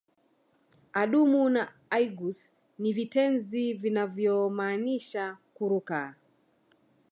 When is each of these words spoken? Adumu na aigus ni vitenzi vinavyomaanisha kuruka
Adumu 0.93 1.49
na 1.49 1.73
aigus 1.91 2.57
ni 2.79 2.93
vitenzi 2.93 3.73
vinavyomaanisha 3.73 5.37
kuruka 5.53 6.15